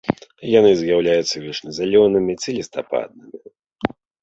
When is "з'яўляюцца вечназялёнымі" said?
0.79-2.33